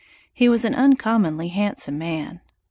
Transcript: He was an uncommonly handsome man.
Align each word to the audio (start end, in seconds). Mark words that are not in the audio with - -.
He 0.33 0.49
was 0.49 0.65
an 0.65 0.73
uncommonly 0.73 1.49
handsome 1.49 1.99
man. 1.99 2.41